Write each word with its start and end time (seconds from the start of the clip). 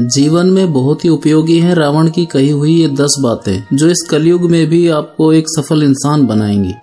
जीवन 0.00 0.46
में 0.46 0.72
बहुत 0.72 1.04
ही 1.04 1.08
उपयोगी 1.10 1.58
है। 1.58 1.74
रावण 1.74 2.10
की 2.10 2.24
कही 2.26 2.50
हुई 2.50 2.72
ये 2.72 2.88
दस 2.88 3.14
बातें, 3.22 3.76
जो 3.76 3.88
इस 3.88 4.06
कलयुग 4.10 4.50
में 4.50 4.66
भी 4.66 4.88
आपको 4.88 5.32
एक 5.32 5.44
सफल 5.48 5.82
इंसान 5.82 6.26
बनाएँगी। 6.26 6.74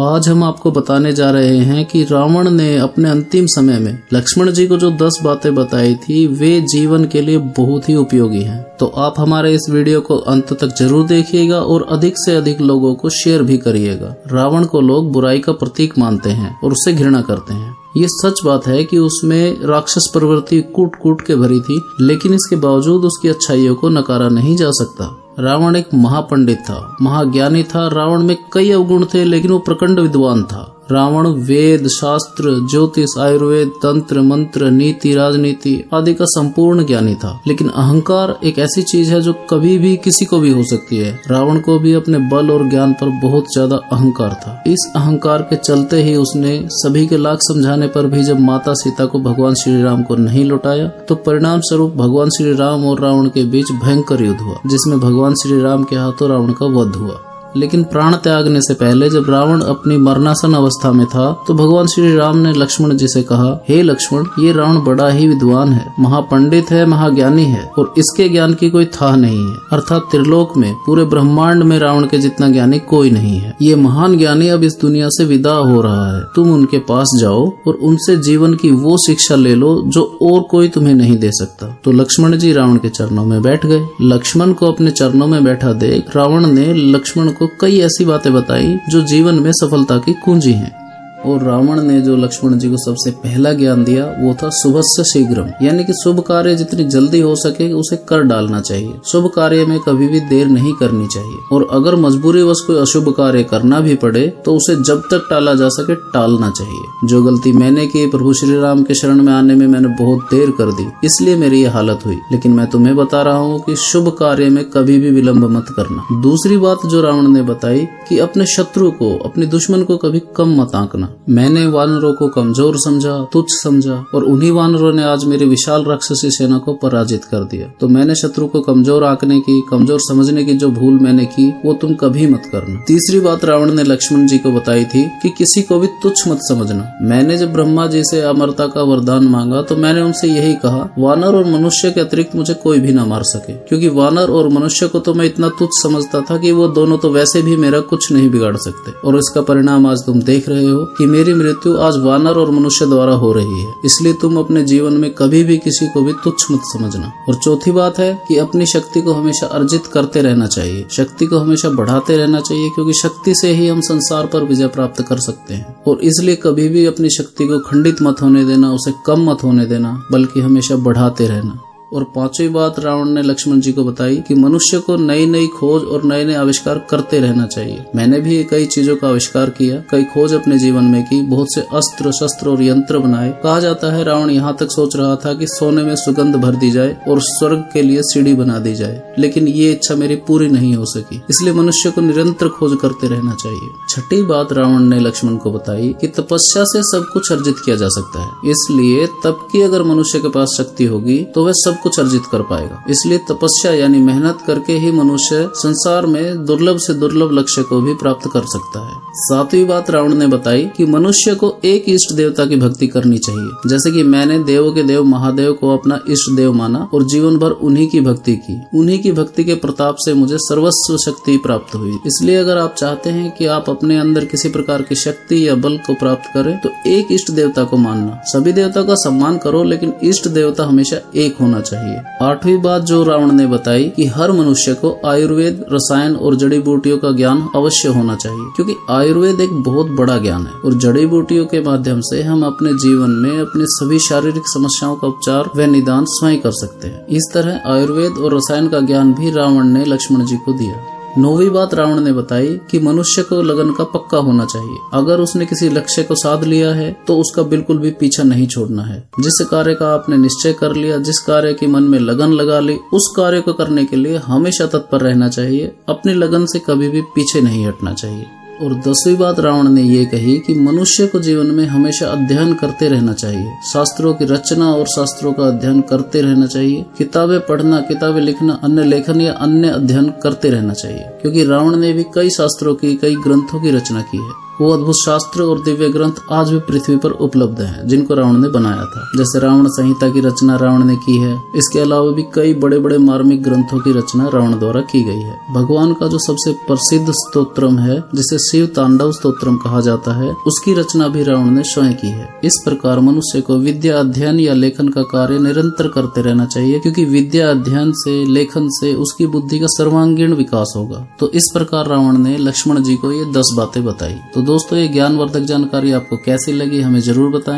आज 0.00 0.28
हम 0.28 0.44
आपको 0.44 0.70
बताने 0.70 1.12
जा 1.12 1.30
रहे 1.30 1.58
हैं 1.58 1.84
कि 1.84 2.04
रावण 2.04 2.50
ने 2.50 2.76
अपने 2.76 3.10
अंतिम 3.10 3.46
समय 3.46 3.78
में, 3.78 3.98
लक्ष्मण 4.12 4.50
जी 4.50 4.66
को 4.66 4.76
जो 4.76 4.90
दस 4.90 5.20
बातें 5.24 5.54
बताई 5.54 5.94
थी, 5.94 6.26
वे 6.26 6.60
जीवन 6.60 7.04
के 7.04 7.20
लिए 7.20 7.38
बहुत 7.38 7.88
ही 7.88 7.94
उपयोगी 7.94 8.42
हैं। 8.42 8.76
तो 8.80 8.86
आप 8.86 9.14
हमारे 9.18 9.54
इस 9.54 9.66
वीडियो 9.70 10.00
को 10.00 10.16
अंत 10.16 10.52
तक 10.52 10.76
ज़रूर 10.78 11.06
देखिएगा 11.06 11.60
और 11.60 11.86
अधिक 11.90 12.14
से 12.16 12.36
अधिक 12.36 12.60
लोगों 12.60 12.94
को 12.94 13.10
शेयर 13.10 13.42
भी 13.42 13.58
करिएगा। 13.58 14.14
रावण 14.32 14.64
को 14.64 14.80
लोग 14.80 15.12
बुराई 15.12 15.38
का 15.38 15.52
प्रतीक 15.52 15.98
मानते 15.98 16.30
हैं 16.30 16.58
और 16.64 16.72
उसे 16.72 16.92
घृणा 16.92 17.20
करते 17.20 17.54
हैं। 17.54 17.74
ये 17.96 18.08
सच 18.08 18.40
बात 18.44 18.66
है 18.66 18.84
कि 18.84 18.98
उसमें 18.98 19.60
राक्षस 19.60 20.10
प्रवृत्ति 20.12 20.60
कूट 20.62 20.96
कूट 20.96 21.20
के 21.20 21.36
भरी 21.36 21.60
थी, 21.60 21.82
लेकिन 22.00 22.34
इसके 22.34 22.56
बावजूद 22.56 23.04
उसकी 23.04 23.28
अच्छाइयों 23.28 23.74
को 23.74 23.88
नकारा 23.88 24.28
नहीं 24.28 24.56
जा 24.56 24.70
सकता। 24.70 25.22
रावण 25.38 25.76
एक 25.76 25.88
महापंडित 25.94 26.58
था, 26.58 26.96
महाज्ञानी 27.02 27.62
था, 27.62 27.88
रावण 27.88 28.22
में 28.22 28.36
कई 28.52 28.70
अवगुण 28.70 29.04
थे, 29.04 29.24
लेकिन 29.24 29.50
वो 29.50 29.58
प्रखंड 29.58 30.00
विद्वान 30.00 30.42
था। 30.42 30.75
रावण, 30.92 31.26
वेद, 31.44 31.86
शास्त्र, 31.90 32.50
ज्योतिष, 32.70 33.16
आयुर्वेद, 33.18 33.68
तंत्र, 33.82 34.20
मंत्र, 34.22 34.70
नीति, 34.70 35.14
राजनीति 35.14 35.72
आदि 35.94 36.14
का 36.14 36.24
संपूर्ण 36.28 36.84
ज्ञानी 36.86 37.14
था। 37.14 37.32
लेकिन 37.46 37.68
अहंकार 37.68 38.34
एक 38.44 38.58
ऐसी 38.58 38.82
चीज़ 38.82 39.12
है 39.12 39.20
जो 39.20 39.32
कभी 39.50 39.76
भी 39.78 39.96
किसी 39.96 40.24
को 40.24 40.38
भी 40.40 40.50
हो 40.50 40.62
सकती 40.64 40.96
है। 40.96 41.10
रावण 41.30 41.58
को 41.60 41.78
भी 41.78 41.92
अपने 41.94 42.18
बल 42.28 42.50
और 42.50 42.68
ज्ञान 42.70 42.92
पर 42.92 43.08
बहुत 43.22 43.52
ज़्यादा 43.52 43.76
अहंकार 43.92 44.34
था। 44.36 44.62
इस 44.66 44.90
अहंकार 44.96 45.42
के 45.42 45.56
चलते 45.56 46.02
ही 46.02 46.14
उसने 46.16 46.58
सभी 46.72 47.06
के 47.06 47.16
लाख 47.16 47.38
समझाने 47.42 47.88
पर 47.88 48.06
भी 48.06 48.22
जब 48.22 48.40
माता 48.40 48.74
सीता 48.74 49.06
को 49.06 49.20
भगवान 49.20 49.54
श्री 49.54 49.82
राम 49.82 50.02
को 50.02 50.16
नहीं 50.16 50.44
लौटाया 50.44 50.88
तो 51.08 51.14
परिणाम 51.16 51.60
स्वरूप 51.60 51.94
भगवान 51.96 52.30
श्री 52.30 52.52
राम 52.54 52.86
और 52.86 53.00
रावण 53.00 53.28
के 53.28 53.44
बीच 53.44 53.72
भयंकर 53.74 54.22
युद्ध 54.22 54.40
हुआ, 54.40 54.56
जिसमें 54.66 54.98
भगवान 55.00 55.34
श्री 55.34 55.60
राम 55.60 55.84
के 55.84 55.96
हाथों 55.96 56.28
रावण 56.28 56.52
का 56.52 56.66
वध 56.72 56.96
हुआ। 56.96 57.20
लेकिन 57.56 57.82
प्राण 57.84 58.14
त्यागने 58.14 58.60
से 58.60 58.74
पहले 58.74 59.10
जब 59.10 59.30
रावण 59.30 59.60
अपनी 59.60 59.96
मरणासन 59.96 60.54
अवस्था 60.54 60.92
में 60.92 61.06
था 61.06 61.44
तो 61.48 61.54
भगवान 61.54 61.86
श्री 61.86 62.16
राम 62.16 62.36
ने 62.36 62.52
लक्ष्मण 62.52 62.96
जी 62.96 63.08
से 63.08 63.22
कहा, 63.22 63.64
हे 63.68 63.76
hey 63.76 63.84
लक्ष्मण, 63.84 64.24
ये 64.40 64.52
रावण 64.52 64.84
बड़ा 64.84 65.08
ही 65.08 65.28
विद्वान 65.28 65.68
है, 65.68 65.94
महापंडित 66.00 66.70
है, 66.70 66.86
महाज्ञानी 66.86 67.44
है, 67.44 67.70
और 67.78 67.94
इसके 67.98 68.28
ज्ञान 68.28 68.54
की 68.54 68.70
कोई 68.70 68.84
था 68.84 69.14
नहीं 69.16 69.50
है। 69.50 69.56
अर्थात 69.72 70.08
त्रिलोक 70.10 70.56
में, 70.56 70.74
पूरे 70.86 71.04
ब्रह्मांड 71.04 71.62
में 71.62 71.78
रावण 71.78 72.06
के 72.06 72.18
जितना 72.18 72.48
ज्ञानी 72.48 72.78
कोई 72.78 73.10
नहीं 73.10 73.38
है। 73.38 73.56
ये 73.62 73.74
महान 73.76 74.18
ज्ञानी 74.18 74.48
अब 74.48 74.62
इस 74.62 74.78
दुनिया 74.80 75.08
से 75.08 75.24
विदा 75.24 75.52
हो 75.52 75.80
रहा 75.80 76.16
है। 76.16 76.22
तुम 76.36 76.52
उनके 76.52 76.78
पास 76.78 77.16
जाओ, 77.20 77.52
और 77.66 77.74
उनसे 77.74 78.16
जीवन 78.16 78.54
की 78.54 78.70
वो 78.70 78.96
शिक्षा 79.06 79.34
ले 79.34 79.54
लो, 79.54 79.82
जो 79.86 80.18
और 80.22 80.40
कोई 80.40 80.68
तुम्हें 80.68 80.94
नहीं 80.94 81.16
दे 81.18 81.30
सकता। 81.32 81.78
तो 81.84 81.92
लक्ष्मण 81.92 82.36
जी 82.36 82.52
रावण 82.52 82.76
के 82.76 82.88
चरणों 82.88 83.24
में 83.24 83.42
बैठ 83.42 83.66
गए। 83.66 83.86
लक्ष्मण 84.02 84.52
को 84.52 84.66
अपने 84.66 84.90
चरणों 84.90 85.26
में 85.26 85.44
बैठा 85.44 85.72
देख, 85.72 86.16
रावण 86.16 86.46
ने 86.46 86.72
लक्ष्मण 86.74 87.28
को 87.28 87.45
कई 87.46 87.80
ऐसी 87.80 88.04
बातें 88.04 88.34
बताई 88.34 88.80
जो 88.88 89.02
जीवन 89.02 89.34
में 89.34 89.52
सफलता 89.52 89.98
की 89.98 90.12
कुंजी 90.12 90.52
हैं। 90.52 90.85
और 91.26 91.42
रावण 91.42 91.80
ने 91.82 92.00
जो 92.00 92.16
लक्ष्मण 92.16 92.58
जी 92.58 92.70
को 92.70 92.76
सबसे 92.76 93.10
पहला 93.18 93.52
ज्ञान 93.52 93.84
दिया, 93.84 94.04
वो 94.20 94.34
था 94.34 94.50
शुभ 94.52 94.80
से 94.84 95.04
शीघ्र 95.04 95.44
यानी 95.62 95.84
कि 95.84 95.92
शुभ 95.94 96.20
कार्य 96.20 96.54
जितनी 96.54 96.84
जल्दी 96.86 97.20
हो 97.20 97.34
सके, 97.36 97.72
उसे 97.72 97.96
कर 98.08 98.22
डालना 98.22 98.60
चाहिए। 98.60 98.94
शुभ 99.06 99.30
कार्य 99.34 99.64
में 99.66 99.78
कभी 99.80 100.06
भी 100.08 100.20
देर 100.26 100.46
नहीं 100.48 100.72
करनी 100.74 101.06
चाहिए। 101.06 101.38
और 101.52 101.66
अगर 101.72 101.96
मजबूरी 101.96 102.42
वश 102.42 102.60
कोई 102.60 102.76
अशुभ 102.76 103.08
कार्य 103.08 103.42
करना 103.44 103.80
भी 103.80 103.94
पड़े 103.96 104.26
तो 104.44 104.54
उसे 104.56 104.76
जब 104.82 105.02
तक 105.10 105.26
टाला 105.30 105.54
जा 105.54 105.68
सके, 105.68 105.94
टालना 105.94 106.50
चाहिए। 106.50 107.08
जो 107.08 107.22
गलती 107.22 107.52
मैंने 107.52 107.86
की, 107.86 108.06
प्रभु 108.06 108.32
श्री 108.32 108.58
राम 108.60 108.82
के 108.82 108.94
शरण 108.94 109.22
में 109.22 109.32
आने 109.32 109.54
में 109.54 109.66
मैंने 109.66 109.88
बहुत 109.96 110.28
देर 110.30 110.50
कर 110.50 110.72
दी, 110.72 110.86
इसलिए 111.04 111.36
मेरी 111.36 111.60
ये 111.60 111.68
हालत 111.68 112.00
हुई। 112.06 112.18
लेकिन 112.32 112.52
मैं 112.52 112.66
तुम्हें 112.66 112.96
बता 112.96 113.22
रहा 113.22 113.36
हूँ 113.36 113.60
की 113.60 113.76
शुभ 113.76 114.08
कार्य 114.18 114.48
में 114.50 114.64
कभी 114.70 114.98
भी 114.98 115.10
विलम्ब 115.10 115.50
मत 115.50 115.66
करना। 115.70 116.22
दूसरी 116.22 116.56
बात 116.56 116.86
जो 116.86 117.02
रावण 117.02 117.28
ने 117.28 117.42
बताई, 117.42 117.86
की 118.08 118.18
अपने 118.18 118.46
शत्रु 118.46 118.90
को, 118.92 119.16
अपने 119.24 119.46
दुश्मन 119.46 119.82
को 119.82 119.96
कभी 119.96 120.22
कम 120.36 120.60
मत 120.60 120.74
आंकना। 120.74 121.08
मैंने 121.28 121.66
वानरों 121.66 122.12
को 122.14 122.28
कमज़ोर 122.28 122.76
समझा, 122.78 123.16
तुच्छ 123.32 123.48
समझा, 123.52 123.94
और 124.14 124.24
उन्हीं 124.24 124.50
वानरों 124.50 124.92
ने 124.92 125.02
आज 125.04 125.24
मेरी 125.24 125.46
विशाल 125.46 125.84
राक्षसी 125.84 126.30
सेना 126.30 126.58
को 126.58 126.74
पराजित 126.74 127.24
कर 127.24 127.44
दिया। 127.44 127.66
तो 127.80 127.88
मैंने 127.88 128.14
शत्रु 128.14 128.46
को 128.46 128.60
कमज़ोर 128.60 129.04
आंकने 129.04 129.38
की, 129.40 129.60
कमज़ोर 129.70 130.00
समझने 130.00 130.44
की 130.44 130.54
जो 130.54 130.70
भूल 130.70 130.98
मैंने 130.98 131.24
की, 131.26 131.48
वो 131.64 131.74
तुम 131.74 131.94
कभी 131.94 132.26
मत 132.26 132.48
करना। 132.52 132.80
तीसरी 132.86 133.20
बात 133.20 133.44
रावण 133.44 133.72
ने 133.72 133.82
लक्ष्मण 133.84 134.26
जी 134.26 134.38
को 134.38 134.52
बताई 134.52 134.84
थी 134.84 135.04
कि 135.22 135.30
किसी 135.38 135.62
को 135.62 135.78
भी 135.80 135.86
तुच्छ 136.02 136.28
मत 136.28 136.38
समझना। 136.42 136.90
मैंने 137.02 137.38
जब 137.38 137.52
ब्रह्मा 137.52 137.86
जी 137.86 138.02
से 138.04 138.20
अमरता 138.24 138.66
का 138.66 138.82
वरदान 138.82 139.24
मांगा 139.26 139.62
तो 139.62 139.76
मैंने 139.76 140.02
उनसे 140.02 140.28
यही 140.28 140.54
कहा, 140.56 140.88
वानर 140.98 141.36
और 141.36 141.46
मनुष्य 141.48 141.90
के 141.90 142.00
अतिरिक्त 142.00 142.36
मुझे 142.36 142.54
कोई 142.54 142.80
भी 142.80 142.92
न 142.92 143.06
मार 143.06 143.22
सके। 143.24 143.52
क्योंकि 143.58 143.88
वानर 143.90 144.30
और 144.30 144.48
मनुष्य 144.50 144.88
को 144.88 144.98
तो 144.98 145.14
मैं 145.14 145.26
इतना 145.26 145.48
तुच्छ 145.58 145.72
समझता 145.74 146.20
था 146.20 146.36
कि 146.38 146.52
वो 146.52 146.68
दोनों 146.70 146.98
तो 146.98 147.10
वैसे 147.10 147.42
भी 147.42 147.56
मेरा 147.56 147.80
कुछ 147.86 148.10
नहीं 148.12 148.30
बिगाड़ 148.30 148.56
सकते। 148.58 148.92
और 149.04 149.18
इसका 149.18 149.40
परिणाम 149.42 149.86
आज 149.86 150.04
तुम 150.06 150.20
देख 150.22 150.48
रहे 150.48 150.66
हो 150.66 150.84
कि 150.98 151.05
मेरी 151.06 151.34
मृत्यु 151.34 151.76
आज 151.76 151.94
वानर 151.96 152.30
और 152.30 152.50
मनुष्य 152.50 152.86
द्वारा 152.86 153.12
हो 153.12 153.32
रही 153.32 153.60
है। 153.60 153.74
इसलिए 153.84 154.12
तुम 154.12 154.38
अपने 154.38 154.64
जीवन 154.64 154.92
में 154.92 155.10
कभी 155.10 155.44
भी 155.44 155.58
किसी 155.58 155.86
को 155.86 156.02
भी 156.02 156.12
तुच्छ 156.12 156.46
मत 156.50 156.60
समझना। 156.64 157.12
और 157.28 157.34
चौथी 157.34 157.70
बात 157.70 157.98
है 157.98 158.24
कि 158.28 158.36
अपनी 158.36 158.66
शक्ति 158.66 159.00
को 159.00 159.12
हमेशा 159.12 159.46
अर्जित 159.46 159.86
करते 159.86 160.22
रहना 160.22 160.46
चाहिए। 160.46 160.86
शक्ति 160.90 161.26
को 161.26 161.38
हमेशा 161.38 161.70
बढ़ाते 161.70 162.16
रहना 162.16 162.40
चाहिए, 162.40 162.70
क्योंकि 162.70 162.92
शक्ति 162.92 163.34
से 163.34 163.54
ही 163.54 163.68
हम 163.68 163.80
संसार 163.80 164.26
पर 164.26 164.44
विजय 164.44 164.66
प्राप्त 164.66 165.02
कर 165.02 165.18
सकते 165.18 165.54
हैं। 165.54 165.82
और 165.88 166.00
इसलिए 166.00 166.36
कभी 166.36 166.68
भी 166.68 166.86
अपनी 166.86 167.10
शक्ति 167.10 167.46
को 167.46 167.58
खंडित 167.58 168.02
मत 168.02 168.22
होने 168.22 168.44
देना, 168.44 168.72
उसे 168.72 168.92
कम 169.06 169.30
मत 169.30 169.38
होने 169.44 169.66
देना, 169.66 170.06
बल्कि 170.12 170.40
हमेशा 170.40 170.76
बढ़ाते 170.76 171.26
रहना। 171.26 171.58
और 171.92 172.04
पांचवी 172.14 172.48
बात 172.48 172.78
रावण 172.78 173.08
ने 173.08 173.22
लक्ष्मण 173.22 173.60
जी 173.60 173.72
को 173.72 173.84
बताई 173.84 174.16
कि 174.18 174.34
मनुष्य 174.34 174.78
को 174.78 174.96
नई 174.96 175.26
नई 175.26 175.46
खोज 175.48 175.82
और 175.84 176.04
नए 176.04 176.24
नए 176.24 176.34
आविष्कार 176.34 176.78
करते 176.90 177.20
रहना 177.20 177.46
चाहिए। 177.46 177.84
मैंने 177.96 178.20
भी 178.20 178.42
कई 178.44 178.66
चीज़ों 178.66 178.96
का 178.96 179.08
आविष्कार 179.08 179.50
किया, 179.50 179.76
कई 179.90 180.04
खोज 180.04 180.34
अपने 180.34 180.58
जीवन 180.58 180.84
में 180.84 181.02
की, 181.04 181.20
बहुत 181.22 181.54
से 181.54 181.60
अस्त्र, 181.72 182.12
शस्त्र 182.12 182.48
और 182.48 182.62
यंत्र 182.62 182.98
बनाए। 182.98 183.30
कहा 183.42 183.58
जाता 183.60 183.92
है, 183.92 184.02
रावण 184.04 184.30
यहाँ 184.30 184.56
तक 184.60 184.70
सोच 184.70 184.96
रहा 184.96 185.14
था 185.16 185.34
कि 185.34 185.46
सोने 185.48 185.82
में 185.82 185.94
सुगंध 185.96 186.36
भर 186.36 186.56
दी 186.56 186.70
जाए 186.70 186.96
और 187.08 187.20
स्वर्ग 187.22 187.64
के 187.72 187.82
लिए 187.82 188.02
सीढ़ी 188.04 188.34
बना 188.34 188.58
दी 188.58 188.74
जाए, 188.74 189.14
लेकिन 189.18 189.48
ये 189.48 189.70
इच्छा 189.72 189.94
मेरी 189.94 190.16
पूरी 190.26 190.48
नहीं 190.48 190.74
हो 190.74 190.84
सकी। 190.86 191.20
इसलिए 191.30 191.52
मनुष्य 191.54 191.90
को 191.90 192.00
निरंतर 192.00 192.48
खोज 192.48 192.76
करते 192.82 193.08
रहना 193.08 193.34
चाहिए। 193.34 193.68
छठी 193.90 194.22
बात 194.24 194.52
रावण 194.52 194.82
ने 194.84 195.00
लक्ष्मण 195.00 195.36
को 195.36 195.52
बताई 195.52 195.94
कि 196.00 196.06
तपस्या 196.10 196.64
से 196.66 196.82
सब 196.84 197.06
कुछ 197.12 197.32
अर्जित 197.32 197.56
किया 197.64 197.76
जा 197.76 197.88
सकता 197.90 198.22
है। 198.22 198.50
इसलिए 198.50 199.06
तब 199.24 199.46
की 199.52 199.62
अगर 199.62 199.82
मनुष्य 199.84 200.18
के 200.18 200.28
पास 200.30 200.54
शक्ति 200.58 200.84
होगी 200.86 201.18
तो 201.34 201.44
वह 201.44 201.52
सब 201.56 201.75
कुछ 201.76 201.98
अर्जित 202.00 202.22
कर 202.32 202.42
पाएगा। 202.42 202.82
इसलिए 202.90 203.18
तपस्या 203.30 203.72
यानी 203.72 203.98
मेहनत 203.98 204.38
करके 204.46 204.72
ही 204.72 204.90
मनुष्य 204.92 205.48
संसार 205.54 206.06
में 206.06 206.44
दुर्लभ 206.44 206.78
से 206.78 206.94
दुर्लभ 206.94 207.32
लक्ष्य 207.32 207.62
को 207.62 207.80
भी 207.80 207.94
प्राप्त 207.94 208.28
कर 208.32 208.44
सकता 208.46 208.86
है। 208.86 208.94
सातवीं 209.18 209.64
बात 209.66 209.90
रावण 209.90 210.14
ने 210.14 210.26
बताई 210.26 210.64
कि 210.76 210.84
मनुष्य 210.86 211.34
को 211.34 211.54
एक 211.64 211.84
इष्ट 211.88 212.12
देवता 212.12 212.46
की 212.46 212.56
भक्ति 212.56 212.86
करनी 212.86 213.18
चाहिए। 213.18 213.68
जैसे 213.68 213.90
कि 213.90 214.02
मैंने 214.02 214.38
देवों 214.44 214.72
के 214.72 214.82
देव 214.82 215.04
महादेव 215.04 215.52
को 215.52 215.76
अपना 215.76 215.98
इष्ट 216.10 216.34
देव 216.36 216.52
माना 216.52 216.88
और 216.94 217.04
जीवन 217.04 217.38
भर 217.38 217.50
उन्हीं 217.50 217.86
की 217.88 218.00
भक्ति 218.00 218.34
की। 218.40 218.60
उन्हीं 218.74 218.98
की 218.98 219.12
भक्ति 219.12 219.44
के 219.44 219.54
प्रताप 219.56 219.96
से 219.98 220.14
मुझे 220.14 220.38
सर्वस्व 220.38 220.96
शक्ति 220.96 221.36
प्राप्त 221.36 221.74
हुई। 221.74 221.98
इसलिए 222.06 222.36
अगर 222.36 222.58
आप 222.58 222.74
चाहते 222.74 223.10
हैं 223.10 223.30
कि 223.36 223.46
आप 223.48 223.70
अपने 223.70 223.98
अंदर 223.98 224.24
किसी 224.24 224.48
प्रकार 224.48 224.82
की 224.82 224.94
शक्ति 224.94 225.46
या 225.48 225.54
बल 225.56 225.76
को 225.76 225.94
प्राप्त 225.94 226.30
करें 226.34 226.56
तो 226.60 226.70
एक 226.86 227.12
इष्ट 227.12 227.30
देवता 227.30 227.64
को 227.64 227.76
मानना। 227.76 228.20
सभी 228.26 228.52
देवता 228.52 228.82
का 228.82 228.94
सम्मान 228.96 229.38
करो, 229.38 229.62
लेकिन 229.62 229.92
इष्ट 230.02 230.28
देवता 230.28 230.64
हमेशा 230.64 230.96
एक 231.16 231.36
होना 231.40 231.60
चाहिए। 231.68 232.00
आठवीं 232.22 232.56
बात 232.62 232.82
जो 232.82 233.02
रावण 233.04 233.32
ने 233.32 233.46
बताई 233.46 233.84
कि 233.96 234.06
हर 234.06 234.32
मनुष्य 234.32 234.74
को 234.74 234.94
आयुर्वेद, 235.06 235.64
रसायन 235.72 236.16
और 236.16 236.36
जड़ी 236.36 236.58
बूटियों 236.60 236.98
का 236.98 237.10
ज्ञान 237.12 237.46
अवश्य 237.56 237.88
होना 237.88 238.16
चाहिए, 238.16 238.46
क्योंकि 238.56 238.74
आयुर्वेद 238.90 239.40
एक 239.40 239.52
बहुत 239.62 239.90
बड़ा 239.92 240.16
ज्ञान 240.18 240.46
है 240.46 240.52
और 240.64 240.74
जड़ी 240.78 241.06
बूटियों 241.06 241.46
के 241.46 241.60
माध्यम 241.60 242.00
से 242.02 242.22
हम 242.22 242.42
अपने 242.44 242.72
जीवन 242.78 243.10
में 243.20 243.38
अपनी 243.40 243.64
सभी 243.68 243.98
शारीरिक 243.98 244.48
समस्याओं 244.48 244.96
का 244.96 245.08
उपचार 245.08 245.50
व 245.56 245.70
निदान 245.70 246.04
स्वयं 246.08 246.40
कर 246.40 246.52
सकते 246.54 246.88
हैं। 246.88 247.06
इस 247.10 247.30
तरह 247.34 247.60
आयुर्वेद 247.66 248.18
और 248.18 248.36
रसायन 248.36 248.68
का 248.68 248.80
ज्ञान 248.82 249.14
भी 249.14 249.30
रावण 249.30 249.68
ने 249.68 249.84
लक्ष्मण 249.84 250.24
जी 250.24 250.36
को 250.36 250.52
दिया। 250.52 250.74
नौवीं 251.18 251.48
बात 251.50 251.74
रावण 251.74 252.00
ने 252.00 252.12
बताई 252.12 252.48
कि 252.70 252.78
मनुष्य 252.78 253.22
को 253.22 253.40
लगन 253.42 253.70
का 253.72 253.84
पक्का 253.84 254.18
होना 254.18 254.44
चाहिए। 254.44 254.78
अगर 254.94 255.20
उसने 255.20 255.46
किसी 255.46 255.68
लक्ष्य 255.68 256.02
को 256.02 256.14
साध 256.14 256.44
लिया 256.44 256.72
है 256.74 256.90
तो 257.06 257.16
उसका 257.18 257.42
बिल्कुल 257.42 257.78
भी 257.78 257.90
पीछा 257.90 258.22
नहीं 258.22 258.46
छोड़ना 258.46 258.82
है। 258.82 258.98
जिस 259.20 259.44
कार्य 259.50 259.74
का 259.74 259.92
आपने 259.94 260.16
निश्चय 260.16 260.52
कर 260.52 260.74
लिया, 260.74 260.98
जिस 260.98 261.18
कार्य 261.18 261.54
की 261.54 261.66
मन 261.66 261.82
में 261.82 261.98
लगन 261.98 262.32
लगा 262.32 262.60
ली, 262.60 262.78
उस 262.92 263.12
कार्य 263.16 263.40
को 263.40 263.52
करने 263.52 263.84
के 263.84 263.96
लिए 263.96 264.16
हमेशा 264.16 264.66
तत्पर 264.66 265.00
रहना 265.00 265.28
चाहिए। 265.28 265.74
अपनी 265.88 266.14
लगन 266.14 266.46
से 266.46 266.58
कभी 266.58 266.88
भी 266.88 267.00
पीछे 267.14 267.40
नहीं 267.40 267.66
हटना 267.66 267.92
चाहिए। 267.92 268.26
और 268.62 268.74
दसवीं 268.74 269.16
बात 269.16 269.40
रावण 269.40 269.68
ने 269.68 269.82
यह 269.82 270.04
कही 270.04 270.38
कि 270.38 270.54
मनुष्य 270.54 271.06
को 271.06 271.20
जीवन 271.20 271.46
में 271.46 271.66
हमेशा 271.66 272.06
अध्ययन 272.06 272.54
करते 272.54 272.88
रहना 272.88 273.12
चाहिए। 273.12 273.46
शास्त्रों 273.72 274.14
की 274.14 274.24
रचना 274.24 274.72
और 274.72 274.86
शास्त्रों 274.86 275.32
का 275.32 275.42
अध्ययन 275.42 275.80
करते 275.80 276.20
रहना 276.20 276.46
चाहिए। 276.46 276.86
किताबें 276.98 277.40
पढ़ना, 277.40 277.80
किताबें 277.80 278.20
लिखना, 278.20 278.60
अन्य 278.64 278.84
लेखन 278.84 279.20
या 279.20 279.32
अन्य 279.32 279.68
अध्ययन 279.68 280.12
करते 280.22 280.50
रहना 280.50 280.72
चाहिए। 280.72 281.04
क्योंकि 281.22 281.44
रावण 281.44 281.76
ने 281.76 281.92
भी 281.92 282.02
कई 282.02 282.30
शास्त्रों 282.30 282.74
की, 282.74 282.96
कई 282.96 283.16
ग्रंथों 283.16 283.62
की 283.62 283.70
रचना 283.70 284.00
की 284.00 284.18
है। 284.18 284.45
वो 284.60 284.70
अद्भुत 284.72 284.94
शास्त्र 284.94 285.42
और 285.42 285.62
दिव्य 285.62 285.88
ग्रंथ 285.88 286.12
आज 286.32 286.50
भी 286.50 286.58
पृथ्वी 286.58 286.96
पर 286.96 287.10
उपलब्ध 287.10 287.60
हैं, 287.60 287.88
जिनको 287.88 288.14
रावण 288.14 288.38
ने 288.38 288.48
बनाया 288.48 288.84
था। 288.84 289.08
जैसे 289.16 289.38
रावण 289.38 289.66
संहिता 289.66 290.10
की 290.10 290.20
रचना 290.20 290.56
रावण 290.56 290.84
ने 290.84 290.96
की 290.96 291.16
है, 291.16 291.42
इसके 291.56 291.78
अलावा 291.78 292.10
भी 292.10 292.22
कई 292.34 292.54
बड़े 292.54 292.78
बड़े 292.78 292.98
मार्मिक 292.98 293.42
ग्रंथों 293.42 293.80
की 293.80 293.92
रचना 293.92 294.28
रावण 294.28 294.58
द्वारा 294.58 294.80
की 294.80 295.02
गई 295.04 295.20
है। 295.20 295.38
भगवान 295.54 295.92
का 295.92 296.06
जो 296.06 296.18
सबसे 296.18 296.52
प्रसिद्ध 296.52 297.06
स्तोत्रम 297.10 297.78
है, 297.78 298.04
जिसे 298.14 298.38
शिव 298.38 298.66
तांडव 298.66 299.12
स्तोत्रम 299.12 299.56
कहा 299.56 299.80
जाता 299.80 300.12
है, 300.12 300.30
उसकी 300.46 300.74
रचना 300.74 301.08
भी 301.08 301.22
रावण 301.22 301.50
ने 301.50 301.62
स्वयं 301.62 301.94
की 301.94 302.06
है। 302.06 302.28
इस 302.44 302.60
प्रकार 302.64 303.00
मनुष्य 303.00 303.40
को 303.40 303.56
विद्या 303.56 304.00
अध्ययन 304.00 304.40
या 304.40 304.54
लेखन 304.54 304.88
का 304.88 305.02
कार्य 305.02 305.38
निरंतर 305.38 305.88
करते 305.88 306.22
रहना 306.22 306.46
चाहिए, 306.46 306.80
क्योंकि 306.80 307.04
विद्या 307.04 307.50
अध्ययन 307.50 307.92
से, 307.92 308.24
लेखन 308.24 308.68
से 308.68 308.94
उसकी 308.94 309.26
बुद्धि 309.26 309.58
का 309.58 309.66
सर्वांगीण 309.66 310.32
विकास 310.32 310.72
होगा। 310.76 311.06
तो 311.20 311.30
इस 311.30 311.50
प्रकार 311.54 311.86
रावण 311.86 312.18
ने 312.18 312.36
लक्ष्मण 312.38 312.82
जी 312.82 312.96
को 312.96 313.12
ये 313.12 313.24
दस 313.24 313.54
बातें 313.56 313.84
बताई। 313.84 314.14
तो 314.34 314.45
दोस्तों 314.46 314.78
ये 314.78 314.88
ज्ञानवर्धक 314.88 315.40
जानकारी 315.42 315.92
आपको 315.92 316.16
कैसी 316.16 316.52
लगी 316.52 316.80
हमें 316.80 317.00
ज़रूर 317.00 317.30
बताएँ। 317.30 317.54